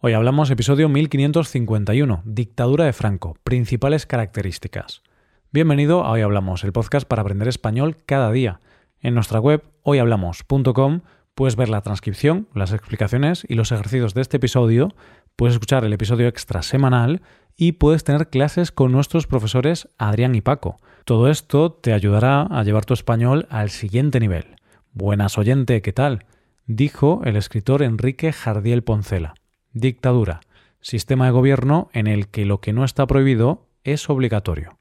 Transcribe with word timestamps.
Hoy 0.00 0.12
hablamos 0.12 0.48
episodio 0.52 0.88
1551, 0.88 2.22
Dictadura 2.24 2.84
de 2.84 2.92
Franco, 2.92 3.36
principales 3.42 4.06
características. 4.06 5.02
Bienvenido 5.50 6.04
a 6.04 6.12
Hoy 6.12 6.20
Hablamos, 6.20 6.62
el 6.62 6.70
podcast 6.70 7.04
para 7.08 7.22
aprender 7.22 7.48
español 7.48 7.96
cada 8.06 8.30
día. 8.30 8.60
En 9.00 9.14
nuestra 9.14 9.40
web 9.40 9.64
hoyhablamos.com 9.82 11.00
puedes 11.34 11.56
ver 11.56 11.68
la 11.68 11.80
transcripción, 11.80 12.46
las 12.54 12.72
explicaciones 12.72 13.44
y 13.48 13.56
los 13.56 13.72
ejercicios 13.72 14.14
de 14.14 14.20
este 14.20 14.36
episodio, 14.36 14.94
puedes 15.34 15.56
escuchar 15.56 15.84
el 15.84 15.92
episodio 15.92 16.28
extra 16.28 16.62
semanal 16.62 17.20
y 17.56 17.72
puedes 17.72 18.04
tener 18.04 18.28
clases 18.28 18.70
con 18.70 18.92
nuestros 18.92 19.26
profesores 19.26 19.88
Adrián 19.98 20.36
y 20.36 20.42
Paco. 20.42 20.76
Todo 21.06 21.28
esto 21.28 21.72
te 21.72 21.92
ayudará 21.92 22.42
a 22.42 22.62
llevar 22.62 22.84
tu 22.84 22.94
español 22.94 23.48
al 23.50 23.70
siguiente 23.70 24.20
nivel. 24.20 24.60
Buenas 24.92 25.38
oyente, 25.38 25.82
¿qué 25.82 25.92
tal? 25.92 26.24
Dijo 26.68 27.20
el 27.24 27.34
escritor 27.34 27.82
Enrique 27.82 28.32
Jardiel 28.32 28.84
Poncela. 28.84 29.34
Dictadura. 29.80 30.40
Sistema 30.80 31.26
de 31.26 31.30
gobierno 31.30 31.88
en 31.92 32.08
el 32.08 32.26
que 32.26 32.44
lo 32.44 32.60
que 32.60 32.72
no 32.72 32.82
está 32.82 33.06
prohibido 33.06 33.68
es 33.84 34.10
obligatorio. 34.10 34.76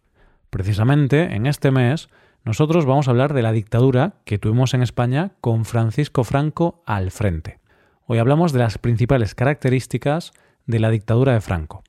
Precisamente 0.49 1.35
en 1.35 1.45
este 1.45 1.69
mes 1.69 2.09
nosotros 2.43 2.87
vamos 2.87 3.07
a 3.07 3.11
hablar 3.11 3.35
de 3.35 3.43
la 3.43 3.51
dictadura 3.51 4.15
que 4.25 4.39
tuvimos 4.39 4.73
en 4.73 4.81
España 4.81 5.33
con 5.39 5.65
Francisco 5.65 6.23
Franco 6.23 6.81
al 6.87 7.11
frente. 7.11 7.59
Hoy 8.07 8.17
hablamos 8.17 8.53
de 8.53 8.59
las 8.59 8.79
principales 8.79 9.35
características 9.35 10.31
de 10.65 10.79
la 10.79 10.89
dictadura 10.89 11.33
de 11.33 11.41
Franco. 11.41 11.83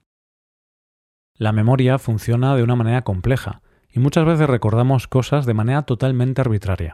La 1.33 1.53
memoria 1.53 1.99
funciona 1.99 2.55
de 2.57 2.63
una 2.63 2.77
manera 2.77 3.05
compleja 3.05 3.63
y 3.89 4.01
muchas 4.01 4.27
veces 4.27 4.51
recordamos 4.51 5.09
cosas 5.09 5.47
de 5.47 5.55
manera 5.55 5.83
totalmente 5.83 6.43
arbitraria. 6.43 6.93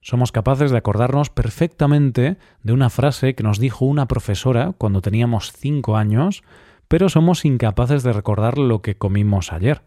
Somos 0.00 0.32
capaces 0.32 0.70
de 0.70 0.78
acordarnos 0.78 1.30
perfectamente 1.30 2.38
de 2.62 2.72
una 2.72 2.90
frase 2.90 3.34
que 3.34 3.42
nos 3.42 3.58
dijo 3.58 3.84
una 3.84 4.06
profesora 4.06 4.74
cuando 4.78 5.02
teníamos 5.02 5.52
cinco 5.52 5.96
años, 5.96 6.42
pero 6.86 7.08
somos 7.08 7.44
incapaces 7.44 8.02
de 8.02 8.12
recordar 8.12 8.58
lo 8.58 8.80
que 8.80 8.96
comimos 8.96 9.52
ayer. 9.52 9.82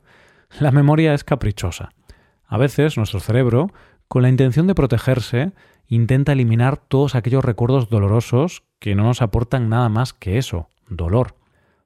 La 0.59 0.72
memoria 0.72 1.14
es 1.14 1.23
caprichosa. 1.23 1.94
A 2.45 2.58
veces 2.58 2.98
nuestro 2.98 3.22
cerebro, 3.22 3.72
con 4.08 4.22
la 4.22 4.30
intención 4.30 4.68
de 4.68 4.76
protegerse, 4.76 5.53
intenta 5.88 6.34
eliminar 6.34 6.78
todos 6.78 7.16
aquellos 7.16 7.44
recuerdos 7.44 7.90
dolorosos 7.90 8.64
que 8.80 8.96
no 8.96 9.03
nos 9.03 9.22
aportan 9.22 9.70
nada 9.70 9.90
más 9.90 10.14
que 10.14 10.38
eso, 10.38 10.70
dolor. 10.90 11.36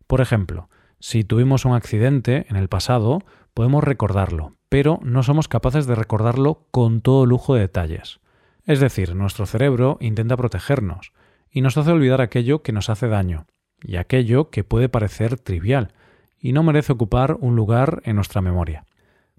Por 0.08 0.22
ejemplo, 0.22 0.70
si 1.00 1.24
tuvimos 1.24 1.66
un 1.66 1.74
accidente 1.74 2.48
en 2.50 2.56
el 2.56 2.68
pasado, 2.68 3.20
podemos 3.56 3.84
recordarlo, 3.84 4.54
pero 4.70 5.00
no 5.02 5.24
somos 5.24 5.48
capaces 5.48 5.88
de 5.88 5.96
recordarlo 5.96 6.68
con 6.70 7.02
todo 7.02 7.26
lujo 7.26 7.56
de 7.56 7.62
detalles. 7.62 8.20
Es 8.66 8.80
decir, 8.80 9.16
nuestro 9.16 9.46
cerebro 9.46 9.98
intenta 10.02 10.38
protegernos 10.38 11.14
y 11.50 11.62
nos 11.62 11.78
hace 11.78 11.92
olvidar 11.92 12.20
aquello 12.20 12.62
que 12.62 12.74
nos 12.74 12.90
hace 12.90 13.08
daño 13.08 13.48
y 13.82 13.96
aquello 13.96 14.50
que 14.50 14.66
puede 14.66 14.90
parecer 14.90 15.40
trivial 15.40 15.94
y 16.38 16.52
no 16.52 16.64
merece 16.64 16.92
ocupar 16.92 17.38
un 17.40 17.56
lugar 17.56 18.02
en 18.04 18.18
nuestra 18.18 18.42
memoria. 18.42 18.86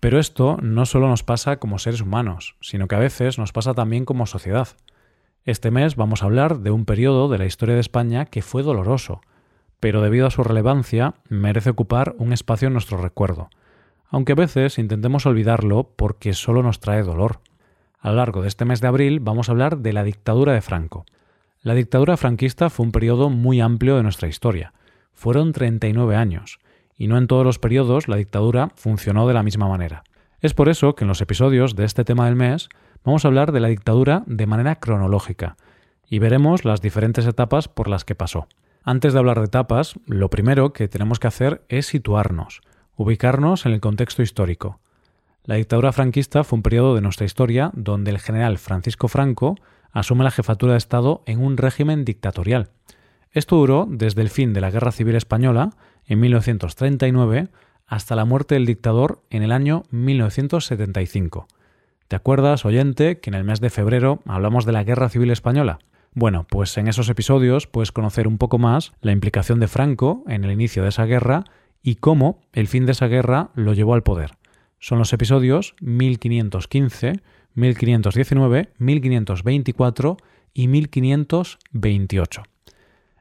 Pero 0.01 0.19
esto 0.19 0.57
no 0.63 0.87
solo 0.87 1.09
nos 1.09 1.23
pasa 1.23 1.59
como 1.59 1.79
seres 1.79 2.01
humanos, 2.01 2.57
sino 2.63 2.89
que 2.89 2.95
a 2.95 3.01
veces 3.01 3.39
nos 3.39 3.53
pasa 3.53 3.75
también 3.75 4.07
como 4.07 4.27
sociedad. 4.27 4.69
Este 5.45 5.71
mes 5.71 5.95
vamos 5.95 6.23
a 6.23 6.27
hablar 6.27 6.61
de 6.61 6.71
un 6.71 6.87
periodo 6.87 7.29
de 7.29 7.37
la 7.37 7.47
historia 7.47 7.75
de 7.75 7.83
España 7.83 8.25
que 8.25 8.41
fue 8.41 8.63
doloroso, 8.63 9.21
pero 9.79 10.01
debido 10.01 10.27
a 10.27 10.31
su 10.31 10.43
relevancia 10.43 11.15
merece 11.29 11.69
ocupar 11.69 12.15
un 12.19 12.33
espacio 12.33 12.69
en 12.69 12.73
nuestro 12.73 12.97
recuerdo, 12.97 13.51
aunque 14.09 14.33
a 14.33 14.37
veces 14.37 14.79
intentemos 14.79 15.27
olvidarlo 15.27 15.91
porque 15.97 16.33
solo 16.35 16.63
nos 16.63 16.81
trae 16.81 17.03
dolor. 17.03 17.41
A 18.01 18.11
lo 18.11 18.17
largo 18.17 18.43
de 18.43 18.49
este 18.49 18.65
mes 18.65 18.81
de 18.81 18.89
abril 18.89 19.21
vamos 19.21 19.49
a 19.49 19.53
hablar 19.53 19.79
de 19.79 19.93
la 19.93 20.05
dictadura 20.05 20.53
de 20.53 20.61
Franco. 20.61 21.07
La 21.63 21.75
dictadura 21.75 22.17
franquista 22.17 22.71
fue 22.71 22.87
un 22.87 22.93
periodo 22.93 23.31
muy 23.31 23.61
amplio 23.61 23.97
de 23.97 24.03
nuestra 24.03 24.29
historia. 24.29 24.73
Fueron 25.13 25.53
39 25.53 26.15
años, 26.15 26.61
y 26.97 27.09
no 27.09 27.19
en 27.19 27.27
todos 27.27 27.45
los 27.45 27.59
periodos 27.59 28.07
la 28.07 28.17
dictadura 28.17 28.71
funcionó 28.77 29.27
de 29.27 29.35
la 29.35 29.43
misma 29.43 29.69
manera. 29.69 30.05
Es 30.41 30.55
por 30.55 30.69
eso 30.69 30.95
que 30.95 31.05
en 31.05 31.09
los 31.09 31.21
episodios 31.21 31.75
de 31.75 31.85
este 31.85 32.05
tema 32.05 32.27
del 32.27 32.37
mes 32.37 32.69
vamos 33.03 33.25
a 33.25 33.29
hablar 33.29 33.51
de 33.51 33.61
la 33.61 33.69
dictadura 33.69 34.23
de 34.27 34.47
manera 34.47 34.77
cronológica, 34.77 35.57
y 36.09 36.21
veremos 36.21 36.65
las 36.65 36.81
diferentes 36.81 37.27
etapas 37.27 37.67
por 37.67 37.89
las 37.89 38.05
que 38.05 38.15
pasó. 38.15 38.47
Antes 38.85 39.13
de 39.13 39.19
hablar 39.19 39.39
de 39.39 39.47
etapas, 39.47 39.99
lo 40.07 40.31
primero 40.31 40.73
que 40.73 40.87
tenemos 40.87 41.19
que 41.19 41.27
hacer 41.27 41.65
es 41.69 41.87
situarnos 41.87 42.61
ubicarnos 42.97 43.67
en 43.67 43.73
el 43.73 43.81
contexto 43.81 44.23
histórico. 44.23 44.81
La 45.45 45.55
dictadura 45.55 45.93
franquista 45.93 46.43
fue 46.43 46.57
un 46.57 46.63
periodo 46.63 46.95
de 46.95 47.03
nuestra 47.03 47.27
historia 47.27 47.71
donde 47.75 48.11
el 48.11 48.19
general 48.19 48.59
Francisco 48.59 49.07
Franco 49.07 49.57
asume 49.93 50.25
la 50.25 50.31
jefatura 50.31 50.73
de 50.73 50.79
Estado 50.79 51.23
en 51.27 51.43
un 51.43 51.57
régimen 51.57 52.05
dictatorial. 52.05 52.71
Esto 53.31 53.57
duró 53.57 53.87
desde 53.89 54.23
el 54.23 54.31
fin 54.31 54.53
de 54.53 54.61
la 54.61 54.71
Guerra 54.71 54.93
Civil 54.93 55.15
Española, 55.15 55.71
en 56.07 56.21
1939, 56.21 57.49
hasta 57.87 58.17
la 58.17 58.25
muerte 58.25 58.55
del 58.55 58.67
dictador 58.67 59.23
en 59.31 59.43
el 59.43 59.53
año 59.53 59.85
1975. 59.91 61.47
¿Te 62.09 62.17
acuerdas, 62.17 62.65
oyente, 62.65 63.21
que 63.21 63.31
en 63.31 63.35
el 63.35 63.45
mes 63.45 63.61
de 63.61 63.71
febrero 63.71 64.21
hablamos 64.27 64.65
de 64.65 64.73
la 64.73 64.85
Guerra 64.85 65.09
Civil 65.09 65.31
Española? 65.31 65.79
Bueno, 66.13 66.47
pues 66.49 66.77
en 66.79 66.89
esos 66.89 67.09
episodios 67.09 67.67
puedes 67.67 67.93
conocer 67.93 68.27
un 68.27 68.39
poco 68.39 68.59
más 68.59 68.93
la 69.01 69.13
implicación 69.13 69.61
de 69.61 69.69
Franco 69.69 70.25
en 70.27 70.45
el 70.45 70.51
inicio 70.51 70.83
de 70.83 70.89
esa 70.89 71.05
guerra 71.05 71.45
y 71.87 71.95
cómo 71.95 72.41
el 72.53 72.67
fin 72.67 72.85
de 72.85 72.93
esa 72.93 73.07
guerra 73.07 73.51
lo 73.55 73.73
llevó 73.73 73.95
al 73.95 74.03
poder. 74.03 74.33
Son 74.81 74.99
los 74.99 75.13
episodios 75.13 75.77
1515, 75.81 77.21
1519, 77.55 78.71
1524 78.77 80.17
y 80.53 80.67
1528. 80.67 82.43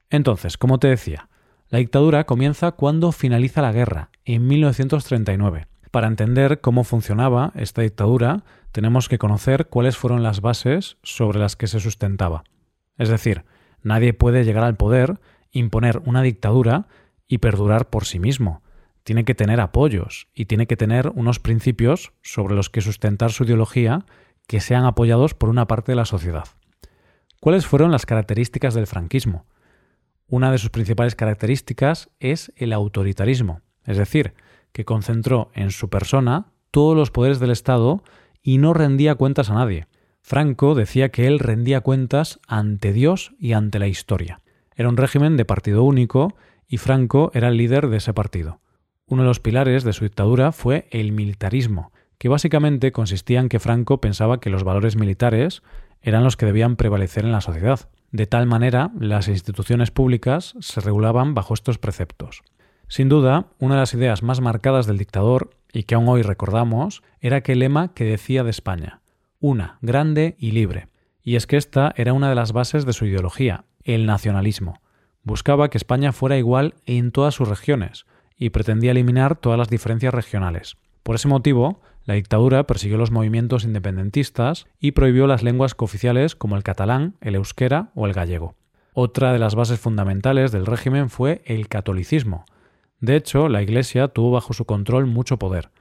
Entonces, 0.10 0.58
como 0.58 0.80
te 0.80 0.88
decía, 0.88 1.30
la 1.70 1.78
dictadura 1.78 2.24
comienza 2.24 2.72
cuando 2.72 3.12
finaliza 3.12 3.62
la 3.62 3.72
guerra, 3.72 4.10
en 4.26 4.48
1939. 4.48 5.68
Para 5.92 6.08
entender 6.08 6.60
cómo 6.60 6.84
funcionaba 6.84 7.52
esta 7.54 7.84
dictadura, 7.84 8.46
tenemos 8.72 9.10
que 9.10 9.20
conocer 9.20 9.68
cuáles 9.68 9.96
fueron 9.96 10.24
las 10.24 10.42
bases 10.42 10.98
sobre 11.04 11.38
las 11.38 11.56
que 11.56 11.68
se 11.68 11.80
sustentaba. 11.80 12.44
Es 12.98 13.10
decir, 13.10 13.46
nadie 13.84 14.14
puede 14.14 14.44
llegar 14.44 14.64
al 14.64 14.76
poder, 14.76 15.20
imponer 15.52 16.02
una 16.06 16.24
dictadura 16.24 16.88
y 17.28 17.40
perdurar 17.40 17.90
por 17.90 18.06
sí 18.06 18.20
mismo. 18.20 18.62
Tiene 19.04 19.26
que 19.26 19.36
tener 19.36 19.60
apoyos 19.60 20.28
y 20.34 20.46
tiene 20.46 20.68
que 20.68 20.78
tener 20.78 21.12
unos 21.16 21.40
principios 21.40 22.14
sobre 22.22 22.56
los 22.56 22.70
que 22.70 22.82
sustentar 22.82 23.32
su 23.32 23.44
ideología 23.44 24.06
que 24.48 24.60
sean 24.60 24.86
apoyados 24.86 25.34
por 25.34 25.50
una 25.50 25.68
parte 25.68 25.92
de 25.92 25.96
la 25.96 26.06
sociedad. 26.06 26.46
¿Cuáles 27.40 27.66
fueron 27.66 27.92
las 27.92 28.06
características 28.06 28.74
del 28.74 28.88
franquismo? 28.88 29.46
Una 30.28 30.52
de 30.52 30.58
sus 30.58 30.72
principales 30.72 31.16
características 31.16 32.10
es 32.20 32.52
el 32.56 32.74
autoritarismo, 32.74 33.62
es 33.84 33.98
decir, 33.98 34.34
que 34.72 34.86
concentró 34.86 35.52
en 35.54 35.72
su 35.72 35.90
persona 35.90 36.48
todos 36.72 36.98
los 36.98 37.12
poderes 37.12 37.40
del 37.40 37.52
Estado 37.52 38.04
y 38.42 38.58
no 38.58 38.74
rendía 38.74 39.16
cuentas 39.16 39.50
a 39.50 39.54
nadie. 39.54 39.88
Franco 40.22 40.74
decía 40.74 41.10
que 41.10 41.28
él 41.28 41.38
rendía 41.38 41.82
cuentas 41.82 42.40
ante 42.48 42.92
Dios 42.92 43.36
y 43.38 43.54
ante 43.54 43.78
la 43.78 43.88
historia. 43.88 44.42
Era 44.76 44.90
un 44.90 44.98
régimen 44.98 45.38
de 45.38 45.46
partido 45.46 45.84
único 45.84 46.36
y 46.68 46.78
Franco 46.78 47.32
era 47.34 47.50
el 47.50 47.58
líder 47.58 47.88
de 47.88 47.98
ese 47.98 48.14
partido. 48.14 48.60
Uno 49.08 49.22
de 49.22 49.28
los 49.28 49.40
pilares 49.40 49.84
de 49.84 49.94
su 49.94 50.04
dictadura 50.04 50.52
fue 50.52 50.88
el 50.92 51.12
militarismo, 51.12 51.92
que 52.18 52.30
básicamente 52.30 52.92
consistía 52.92 53.40
en 53.40 53.50
que 53.50 53.60
Franco 53.60 54.02
pensaba 54.02 54.40
que 54.40 54.50
los 54.50 54.64
valores 54.64 54.96
militares 54.96 55.62
eran 56.02 56.24
los 56.24 56.38
que 56.38 56.46
debían 56.46 56.76
prevalecer 56.76 57.26
en 57.26 57.32
la 57.32 57.42
sociedad. 57.42 57.90
De 58.12 58.28
tal 58.28 58.48
manera, 58.48 58.92
las 59.00 59.28
instituciones 59.28 59.92
públicas 59.92 60.56
se 60.60 60.82
regulaban 60.82 61.34
bajo 61.34 61.54
estos 61.54 61.78
preceptos. 61.78 62.44
Sin 62.88 63.10
duda, 63.10 63.48
una 63.60 63.76
de 63.76 63.82
las 63.82 63.94
ideas 63.94 64.24
más 64.24 64.42
marcadas 64.42 64.86
del 64.86 64.98
dictador, 64.98 65.52
y 65.74 65.84
que 65.84 65.96
aún 65.96 66.08
hoy 66.08 66.22
recordamos, 66.22 67.04
era 67.20 67.38
aquel 67.38 67.60
lema 67.60 67.94
que 67.94 68.06
decía 68.06 68.44
de 68.44 68.52
España, 68.52 69.02
una, 69.40 69.78
grande 69.82 70.36
y 70.40 70.52
libre. 70.52 70.88
Y 71.22 71.36
es 71.36 71.48
que 71.48 71.58
esta 71.58 71.94
era 71.98 72.14
una 72.14 72.30
de 72.30 72.36
las 72.36 72.54
bases 72.54 72.86
de 72.86 72.94
su 72.94 73.06
ideología, 73.06 73.66
el 73.84 74.06
nacionalismo. 74.06 74.80
Buscaba 75.26 75.70
que 75.70 75.78
España 75.80 76.12
fuera 76.12 76.38
igual 76.38 76.76
en 76.86 77.12
todas 77.12 77.34
sus 77.34 77.50
regiones 77.50 78.06
y 78.38 78.52
pretendía 78.52 78.92
eliminar 78.92 79.36
todas 79.36 79.58
las 79.58 79.70
diferencias 79.70 80.14
regionales. 80.14 80.78
Por 81.02 81.16
ese 81.16 81.28
motivo, 81.28 81.82
la 82.04 82.14
dictadura 82.14 82.68
persiguió 82.68 82.98
los 82.98 83.10
movimientos 83.10 83.64
independentistas 83.64 84.68
y 84.80 84.92
prohibió 84.92 85.26
las 85.26 85.42
lenguas 85.42 85.74
cooficiales 85.74 86.36
como 86.36 86.56
el 86.56 86.64
catalán, 86.64 87.16
el 87.22 87.34
euskera 87.34 87.90
o 87.96 88.06
el 88.06 88.14
gallego. 88.14 88.54
Otra 88.94 89.34
de 89.34 89.40
las 89.40 89.56
bases 89.56 89.80
fundamentales 89.80 90.52
del 90.52 90.68
régimen 90.68 91.10
fue 91.10 91.42
el 91.46 91.68
catolicismo. 91.70 92.46
De 93.00 93.16
hecho, 93.16 93.50
la 93.50 93.64
Iglesia 93.64 94.10
tuvo 94.10 94.30
bajo 94.30 94.54
su 94.54 94.66
control 94.66 95.08
mucho 95.08 95.38
poder, 95.38 95.72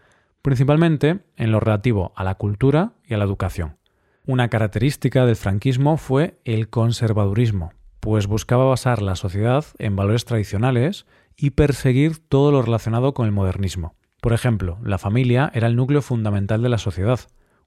principalmente 0.40 1.20
en 1.36 1.52
lo 1.52 1.60
relativo 1.60 2.14
a 2.16 2.24
la 2.24 2.36
cultura 2.36 2.94
y 3.06 3.12
a 3.12 3.18
la 3.18 3.24
educación. 3.24 3.76
Una 4.26 4.48
característica 4.48 5.26
del 5.26 5.36
franquismo 5.36 5.98
fue 5.98 6.40
el 6.44 6.70
conservadurismo, 6.70 7.72
pues 8.04 8.26
buscaba 8.26 8.66
basar 8.66 9.00
la 9.00 9.16
sociedad 9.16 9.64
en 9.78 9.96
valores 9.96 10.26
tradicionales 10.26 11.06
y 11.38 11.52
perseguir 11.52 12.18
todo 12.18 12.52
lo 12.52 12.60
relacionado 12.60 13.14
con 13.14 13.24
el 13.24 13.32
modernismo. 13.32 13.94
Por 14.20 14.34
ejemplo, 14.34 14.76
la 14.82 14.98
familia 14.98 15.50
era 15.54 15.68
el 15.68 15.76
núcleo 15.76 16.02
fundamental 16.02 16.60
de 16.60 16.68
la 16.68 16.76
sociedad, 16.76 17.20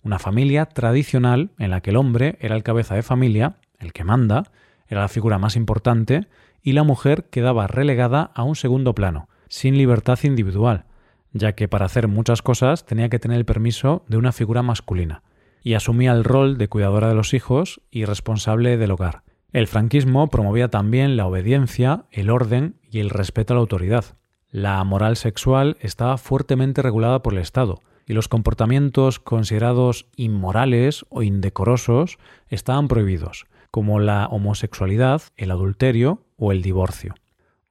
una 0.03 0.19
familia 0.19 0.67
tradicional 0.67 1.49
en 1.57 1.71
la 1.71 1.81
que 1.81 1.89
el 1.89 1.95
hombre 1.95 2.37
era 2.39 2.55
el 2.55 2.61
cabeza 2.61 2.93
de 2.93 3.01
familia, 3.01 3.55
el 3.79 3.93
que 3.93 4.03
manda, 4.03 4.43
era 4.87 5.01
la 5.01 5.07
figura 5.07 5.39
más 5.39 5.55
importante 5.55 6.27
y 6.61 6.73
la 6.73 6.83
mujer 6.83 7.29
quedaba 7.31 7.65
relegada 7.65 8.29
a 8.35 8.43
un 8.43 8.55
segundo 8.55 8.93
plano, 8.93 9.29
sin 9.47 9.75
libertad 9.75 10.19
individual, 10.21 10.85
ya 11.33 11.53
que 11.53 11.67
para 11.67 11.85
hacer 11.85 12.07
muchas 12.07 12.43
cosas 12.43 12.85
tenía 12.85 13.09
que 13.09 13.17
tener 13.17 13.39
el 13.39 13.45
permiso 13.45 14.05
de 14.07 14.17
una 14.17 14.31
figura 14.31 14.61
masculina, 14.61 15.23
y 15.63 15.73
asumía 15.73 16.11
el 16.11 16.23
rol 16.23 16.59
de 16.59 16.67
cuidadora 16.67 17.09
de 17.09 17.15
los 17.15 17.33
hijos 17.33 17.81
y 17.89 18.05
responsable 18.05 18.77
del 18.77 18.91
hogar. 18.91 19.23
El 19.57 19.65
franquismo 19.65 20.29
promovía 20.29 20.67
también 20.67 21.17
la 21.17 21.25
obediencia, 21.25 22.05
el 22.11 22.29
orden 22.29 22.75
y 22.91 22.99
el 22.99 23.09
respeto 23.09 23.53
a 23.53 23.55
la 23.55 23.61
autoridad. 23.61 24.05
La 24.51 24.83
moral 24.83 25.17
sexual 25.17 25.77
estaba 25.79 26.19
fuertemente 26.19 26.83
regulada 26.83 27.23
por 27.23 27.33
el 27.33 27.39
Estado, 27.39 27.81
y 28.05 28.13
los 28.13 28.27
comportamientos 28.27 29.17
considerados 29.17 30.05
inmorales 30.15 31.07
o 31.09 31.23
indecorosos 31.23 32.19
estaban 32.49 32.87
prohibidos, 32.87 33.47
como 33.71 33.99
la 33.99 34.27
homosexualidad, 34.27 35.23
el 35.37 35.49
adulterio 35.49 36.21
o 36.37 36.51
el 36.51 36.61
divorcio. 36.61 37.15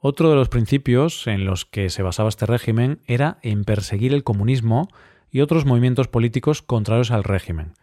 Otro 0.00 0.28
de 0.28 0.34
los 0.34 0.48
principios 0.48 1.28
en 1.28 1.44
los 1.44 1.66
que 1.66 1.88
se 1.88 2.02
basaba 2.02 2.30
este 2.30 2.46
régimen 2.46 2.98
era 3.06 3.38
en 3.42 3.62
perseguir 3.62 4.12
el 4.12 4.24
comunismo 4.24 4.88
y 5.30 5.40
otros 5.40 5.66
movimientos 5.66 6.08
políticos 6.08 6.62
contrarios 6.62 7.12
al 7.12 7.22
régimen, 7.22 7.74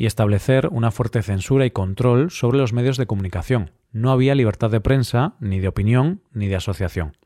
y 0.00 0.06
establecer 0.06 0.70
una 0.72 0.90
fuerte 0.90 1.20
censura 1.20 1.66
y 1.66 1.72
control 1.72 2.30
sobre 2.30 2.56
los 2.56 2.72
medios 2.72 2.96
de 2.96 3.04
comunicación. 3.04 3.72
No 3.92 4.10
había 4.10 4.34
libertad 4.34 4.70
de 4.70 4.80
prensa, 4.80 5.34
ni 5.40 5.60
de 5.60 5.68
opinión, 5.68 6.22
ni 6.32 6.48
de 6.48 6.56
asociación. 6.56 7.18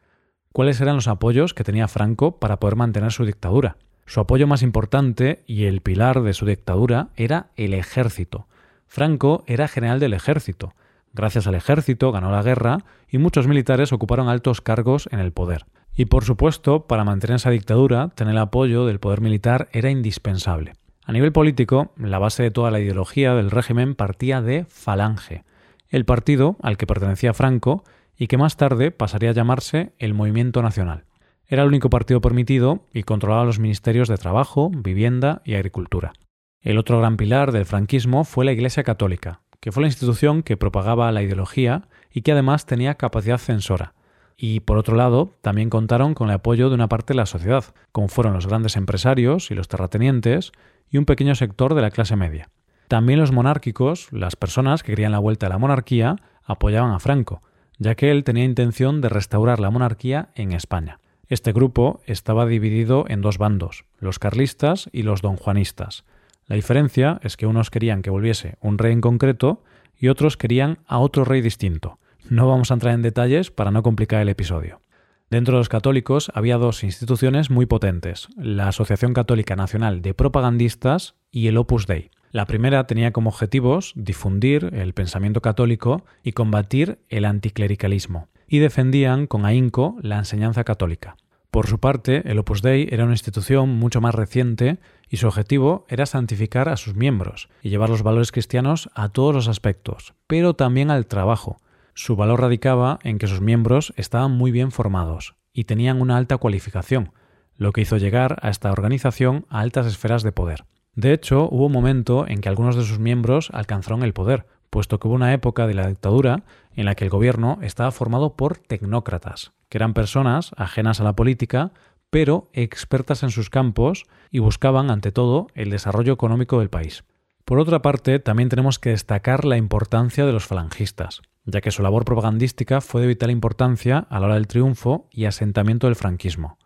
¿Cuáles 0.53 0.81
eran 0.81 0.97
los 0.97 1.07
apoyos 1.07 1.55
que 1.55 1.63
tenía 1.63 1.87
Franco 1.87 2.41
para 2.41 2.59
poder 2.59 2.75
mantener 2.75 3.13
su 3.13 3.25
dictadura? 3.25 3.77
Su 4.07 4.19
apoyo 4.19 4.49
más 4.49 4.63
importante 4.63 5.45
y 5.47 5.67
el 5.67 5.83
pilar 5.83 6.21
de 6.23 6.35
su 6.35 6.47
dictadura 6.47 7.11
era 7.15 7.53
el 7.55 7.75
ejército. 7.75 8.49
Franco 8.89 9.45
era 9.47 9.69
general 9.69 10.01
del 10.01 10.13
ejército. 10.13 10.75
Gracias 11.13 11.47
al 11.47 11.55
ejército 11.55 12.11
ganó 12.11 12.33
la 12.33 12.43
guerra 12.43 12.79
y 13.09 13.19
muchos 13.19 13.47
militares 13.47 13.93
ocuparon 13.93 14.29
altos 14.29 14.61
cargos 14.61 15.09
en 15.13 15.21
el 15.21 15.31
poder. 15.31 15.65
Y 15.95 16.07
por 16.07 16.25
supuesto, 16.25 16.89
para 16.89 17.05
mantener 17.05 17.37
esa 17.37 17.51
dictadura, 17.51 18.09
tener 18.17 18.33
el 18.33 18.39
apoyo 18.39 18.85
del 18.85 18.99
poder 18.99 19.21
militar 19.21 19.69
era 19.71 19.91
indispensable. 19.91 20.73
A 21.07 21.13
nivel 21.13 21.33
político, 21.33 21.93
la 21.97 22.19
base 22.19 22.43
de 22.43 22.51
toda 22.51 22.71
la 22.71 22.81
ideología 22.81 23.35
del 23.35 23.51
régimen 23.51 23.95
partía 23.95 24.41
de 24.41 24.65
Falange, 24.69 25.45
el 25.91 26.07
partido 26.07 26.57
al 26.63 26.79
que 26.79 26.87
pertenecía 26.87 27.35
Franco 27.35 27.85
y 28.17 28.27
que 28.27 28.39
más 28.39 28.57
tarde 28.57 28.91
pasaría 28.91 29.31
a 29.31 29.35
llamarse 29.35 29.93
el 29.99 30.15
Movimiento 30.15 30.63
Nacional. 30.63 31.05
Era 31.47 31.63
el 31.63 31.69
único 31.69 31.91
partido 31.91 32.23
permitido 32.23 32.87
y 32.93 33.03
controlaba 33.03 33.45
los 33.45 33.59
ministerios 33.59 34.09
de 34.09 34.17
Trabajo, 34.17 34.71
Vivienda 34.71 35.43
y 35.45 35.55
Agricultura. 35.55 36.15
El 36.63 36.79
otro 36.79 36.99
gran 36.99 37.19
pilar 37.19 37.53
del 37.53 37.67
franquismo 37.67 38.25
fue 38.25 38.47
la 38.47 38.53
Iglesia 38.53 38.83
Católica, 38.83 39.43
que 39.61 39.73
fue 39.73 39.83
la 39.83 39.89
institución 39.89 40.43
que 40.43 40.57
propagaba 40.57 41.13
la 41.13 41.23
ideología 41.23 41.89
y 42.11 42.23
que 42.23 42.33
además 42.33 42.65
tenía 42.65 42.95
capacidad 42.95 43.37
censora. 43.37 43.93
Y 44.37 44.61
por 44.61 44.79
otro 44.79 44.97
lado, 44.97 45.31
también 45.43 45.71
contaron 45.71 46.15
con 46.15 46.29
el 46.29 46.35
apoyo 46.35 46.69
de 46.69 46.75
una 46.75 46.89
parte 46.89 47.13
de 47.13 47.19
la 47.19 47.27
sociedad, 47.27 47.65
como 47.93 48.09
fueron 48.09 48.35
los 48.35 48.47
grandes 48.47 48.77
empresarios 48.77 49.51
y 49.51 49.55
los 49.55 49.69
terratenientes 49.69 50.53
y 50.91 50.99
un 50.99 51.05
pequeño 51.05 51.35
sector 51.35 51.75
de 51.75 51.83
la 51.83 51.91
clase 51.91 52.17
media. 52.17 52.51
También 52.89 53.19
los 53.19 53.33
monárquicos, 53.33 54.13
las 54.13 54.37
personas 54.37 54.83
que 54.83 54.93
querían 54.93 55.13
la 55.13 55.19
vuelta 55.19 55.47
a 55.47 55.51
la 55.51 55.59
monarquía, 55.59 56.17
apoyaban 56.45 56.93
a 56.93 56.99
Franco, 56.99 57.43
ya 57.79 57.95
que 57.95 58.11
él 58.11 58.25
tenía 58.25 58.45
intención 58.45 59.01
de 59.01 59.09
restaurar 59.09 59.61
la 59.61 59.71
monarquía 59.71 60.29
en 60.35 60.53
España. 60.53 60.99
Este 61.29 61.53
grupo 61.53 62.01
estaba 62.07 62.47
dividido 62.47 63.07
en 63.09 63.23
dos 63.23 63.39
bandos, 63.39 63.85
los 63.99 64.19
carlistas 64.19 64.91
y 64.93 65.03
los 65.03 65.23
donjuanistas. 65.23 66.05
La 66.47 66.57
diferencia 66.57 67.19
es 67.23 67.37
que 67.37 67.47
unos 67.47 67.71
querían 67.71 68.03
que 68.03 68.11
volviese 68.11 68.57
un 68.61 68.77
rey 68.77 68.93
en 68.93 69.01
concreto 69.01 69.63
y 69.99 70.09
otros 70.09 70.37
querían 70.37 70.79
a 70.87 70.99
otro 70.99 71.25
rey 71.25 71.41
distinto. 71.41 71.99
No 72.31 72.49
vamos 72.49 72.71
a 72.71 72.75
entrar 72.75 72.95
en 72.95 73.03
detalles 73.03 73.51
para 73.51 73.71
no 73.71 73.83
complicar 73.83 74.23
el 74.23 74.31
episodio. 74.31 74.81
Dentro 75.29 75.55
de 75.55 75.61
los 75.61 75.69
católicos 75.69 76.33
había 76.35 76.57
dos 76.57 76.83
instituciones 76.83 77.51
muy 77.51 77.67
potentes, 77.67 78.29
la 78.37 78.69
Asociación 78.69 79.13
Católica 79.13 79.57
Nacional 79.57 80.01
de 80.01 80.15
Propagandistas 80.15 81.17
y 81.31 81.49
el 81.49 81.59
Opus 81.59 81.87
Dei. 81.87 82.11
La 82.31 82.47
primera 82.47 82.87
tenía 82.87 83.13
como 83.13 83.29
objetivos 83.29 83.93
difundir 83.95 84.71
el 84.73 84.95
pensamiento 84.95 85.43
católico 85.43 86.05
y 86.23 86.33
combatir 86.33 86.99
el 87.11 87.27
anticlericalismo 87.27 88.29
y 88.49 88.59
defendían 88.59 89.27
con 89.27 89.45
ahínco 89.45 89.97
la 90.01 90.19
enseñanza 90.19 90.65
católica. 90.65 91.17
Por 91.51 91.67
su 91.69 91.79
parte, 91.79 92.29
el 92.29 92.39
Opus 92.39 92.63
Dei 92.63 92.89
era 92.91 93.05
una 93.05 93.13
institución 93.13 93.69
mucho 93.69 94.01
más 94.01 94.15
reciente 94.15 94.79
y 95.09 95.19
su 95.19 95.29
objetivo 95.29 95.85
era 95.89 96.07
santificar 96.07 96.69
a 96.69 96.77
sus 96.77 96.97
miembros 96.97 97.49
y 97.63 97.69
llevar 97.69 97.91
los 97.91 98.03
valores 98.03 98.33
cristianos 98.33 98.89
a 98.95 99.11
todos 99.11 99.35
los 99.35 99.47
aspectos, 99.47 100.15
pero 100.27 100.55
también 100.55 100.91
al 100.91 101.07
trabajo. 101.07 101.59
Su 101.95 102.17
valor 102.17 102.41
radicaba 102.41 102.99
en 103.05 103.19
que 103.19 103.29
sus 103.29 103.41
miembros 103.41 103.95
estaban 103.97 104.33
muy 104.33 104.51
bien 104.51 104.73
formados 104.73 105.37
y 105.53 105.65
tenían 105.65 106.01
una 106.01 106.17
alta 106.17 106.39
cualificación, 106.39 107.13
lo 107.57 107.73
que 107.73 107.83
hizo 107.83 107.97
llegar 107.97 108.39
a 108.43 108.51
esta 108.51 108.73
organización 108.73 109.47
a 109.49 109.61
altas 109.61 109.87
esferas 109.87 110.25
de 110.25 110.33
poder. 110.33 110.65
De 110.97 111.13
hecho, 111.13 111.49
hubo 111.51 111.67
un 111.67 111.73
momento 111.73 112.27
en 112.27 112.41
que 112.41 112.49
algunos 112.49 112.75
de 112.75 112.85
sus 112.85 112.99
miembros 112.99 113.51
alcanzaron 113.53 114.03
el 114.03 114.13
poder, 114.13 114.47
puesto 114.71 114.99
que 114.99 115.07
hubo 115.07 115.15
una 115.15 115.33
época 115.33 115.69
de 115.69 115.75
la 115.75 115.87
dictadura 115.87 116.43
en 116.75 116.85
la 116.85 116.97
que 116.97 117.05
el 117.05 117.11
gobierno 117.11 117.59
estaba 117.63 117.93
formado 117.93 118.35
por 118.35 118.59
tecnócratas, 118.59 119.53
que 119.69 119.79
eran 119.79 119.95
personas 119.95 120.51
ajenas 120.57 121.01
a 121.01 121.05
la 121.05 121.15
política, 121.15 121.73
pero 122.11 122.49
expertas 122.53 123.23
en 123.23 123.31
sus 123.31 123.51
campos 123.51 124.05
y 124.33 124.41
buscaban, 124.41 124.91
ante 124.91 125.13
todo, 125.13 125.47
el 125.55 125.71
desarrollo 125.71 126.13
económico 126.13 126.59
del 126.59 126.71
país. 126.71 127.05
Por 127.45 127.61
otra 127.61 127.83
parte, 127.83 128.19
también 128.19 128.49
tenemos 128.49 128.81
que 128.81 128.91
destacar 128.91 129.45
la 129.45 129.57
importancia 129.57 130.27
de 130.27 130.33
los 130.33 130.47
falangistas, 130.47 131.23
ya 131.45 131.61
que 131.61 131.71
su 131.71 131.83
labor 131.83 132.05
propagandística 132.05 132.81
fue 132.81 133.01
de 133.01 133.09
vital 133.09 133.31
importancia 133.31 134.07
a 134.09 134.21
la 134.21 134.27
hora 134.27 134.35
del 134.35 134.47
triunfo 134.47 135.09
y 135.11 135.27
asentamiento 135.27 135.87
del 135.87 135.97
franquismo. 135.97 136.59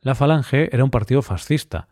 La 0.00 0.14
Falange 0.14 0.74
era 0.74 0.84
un 0.84 0.90
partido 0.90 1.22
fascista, 1.22 1.88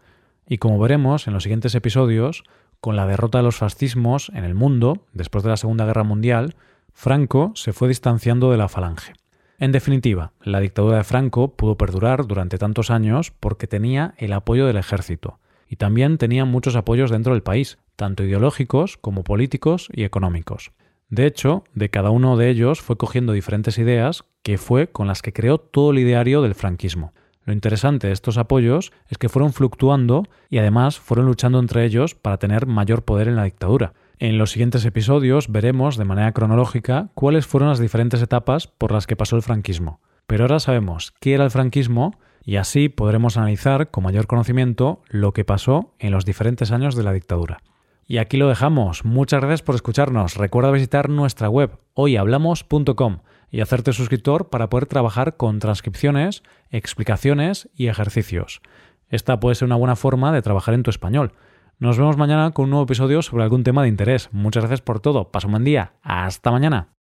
y 0.47 0.59
como 0.59 0.79
veremos 0.79 1.27
en 1.27 1.35
los 1.35 1.43
siguientes 1.43 1.75
episodios, 1.75 2.45
con 2.81 2.97
la 2.97 3.07
derrota 3.07 3.39
de 3.39 3.45
los 3.45 3.57
fascismos 3.57 4.31
en 4.35 4.45
el 4.45 4.55
mundo, 4.55 5.07
después 5.13 5.43
de 5.43 5.51
la 5.51 5.57
Segunda 5.57 5.87
Guerra 5.87 6.05
Mundial, 6.05 6.55
Franco 6.93 7.53
se 7.55 7.73
fue 7.73 7.89
distanciando 7.89 8.51
de 8.51 8.59
la 8.59 8.69
Falange. 8.69 9.15
En 9.59 9.73
definitiva, 9.73 10.33
la 10.43 10.61
dictadura 10.61 10.99
de 10.99 11.05
Franco 11.05 11.55
pudo 11.57 11.77
perdurar 11.77 12.27
durante 12.27 12.59
tantos 12.59 12.91
años 12.91 13.31
porque 13.31 13.67
tenía 13.67 14.15
el 14.19 14.33
apoyo 14.33 14.67
del 14.67 14.77
ejército, 14.77 15.39
y 15.69 15.77
también 15.77 16.19
tenía 16.19 16.45
muchos 16.45 16.77
apoyos 16.77 17.11
dentro 17.11 17.33
del 17.33 17.43
país, 17.43 17.79
tanto 17.97 18.23
ideológicos 18.23 18.97
como 18.97 19.25
políticos 19.25 19.89
y 19.93 20.05
económicos. 20.05 20.73
De 21.09 21.27
hecho, 21.27 21.65
de 21.75 21.91
cada 21.91 22.11
uno 22.11 22.37
de 22.37 22.51
ellos 22.51 22.81
fue 22.81 22.97
cogiendo 22.97 23.33
diferentes 23.33 23.79
ideas 23.79 24.25
que 24.43 24.59
fue 24.59 24.89
con 24.89 25.07
las 25.07 25.23
que 25.23 25.33
creó 25.33 25.59
todo 25.59 25.91
el 25.91 25.99
ideario 25.99 26.43
del 26.43 26.55
franquismo. 26.55 27.13
Lo 27.45 27.53
interesante 27.53 28.07
de 28.07 28.13
estos 28.13 28.39
apoyos 28.39 28.93
es 29.09 29.19
que 29.19 29.29
fueron 29.29 29.53
fluctuando 29.53 30.25
y 30.49 30.59
además 30.59 30.99
fueron 30.99 31.27
luchando 31.27 31.59
entre 31.59 31.85
ellos 31.85 32.15
para 32.15 32.39
tener 32.39 32.67
mayor 32.67 33.05
poder 33.05 33.29
en 33.29 33.37
la 33.37 33.45
dictadura. 33.45 33.93
En 34.19 34.39
los 34.39 34.53
siguientes 34.53 34.85
episodios 34.87 35.51
veremos 35.53 35.99
de 35.99 36.07
manera 36.07 36.33
cronológica 36.33 37.11
cuáles 37.15 37.47
fueron 37.47 37.69
las 37.69 37.79
diferentes 37.79 38.23
etapas 38.23 38.67
por 38.67 38.93
las 38.93 39.07
que 39.07 39.17
pasó 39.17 39.37
el 39.37 39.43
franquismo. 39.43 40.01
Pero 40.27 40.45
ahora 40.45 40.59
sabemos 40.59 41.13
qué 41.21 41.35
era 41.35 41.45
el 41.45 41.51
franquismo 41.51 42.19
y 42.45 42.57
así 42.57 42.89
podremos 42.89 43.37
analizar 43.37 43.91
con 43.91 44.05
mayor 44.05 44.27
conocimiento 44.27 45.03
lo 45.09 45.33
que 45.33 45.45
pasó 45.45 45.95
en 45.99 46.13
los 46.13 46.25
diferentes 46.25 46.73
años 46.73 46.95
de 46.95 47.03
la 47.03 47.13
dictadura. 47.13 47.59
Y 48.07 48.19
aquí 48.19 48.37
lo 48.37 48.49
dejamos. 48.49 49.05
Muchas 49.05 49.41
gracias 49.41 49.63
por 49.63 49.75
escucharnos. 49.75 50.37
Recuerda 50.37 50.71
visitar 50.71 51.09
nuestra 51.09 51.49
web 51.49 51.79
hoyhablamos.com 51.95 53.19
y 53.51 53.61
hacerte 53.61 53.93
suscriptor 53.93 54.51
para 54.51 54.69
poder 54.69 54.87
trabajar 54.87 55.37
con 55.37 55.59
transcripciones, 55.59 56.43
explicaciones 56.71 57.71
y 57.75 57.87
ejercicios. 57.87 58.61
Esta 59.09 59.39
puede 59.41 59.55
ser 59.55 59.67
una 59.67 59.77
buena 59.77 59.97
forma 59.97 60.33
de 60.33 60.43
trabajar 60.43 60.75
en 60.75 60.83
tu 60.83 60.91
español. 60.91 61.33
Nos 61.79 61.99
vemos 61.99 62.17
mañana 62.17 62.51
con 62.53 62.65
un 62.65 62.71
nuevo 62.71 62.85
episodio 62.85 63.23
sobre 63.23 63.45
algún 63.45 63.65
tema 63.65 63.83
de 63.83 63.89
interés. 63.89 64.29
Muchas 64.33 64.65
gracias 64.65 64.81
por 64.81 65.01
todo. 65.01 65.31
Pasa 65.31 65.47
un 65.47 65.53
buen 65.53 65.65
día. 65.65 65.93
Hasta 66.03 66.51
mañana. 66.51 66.95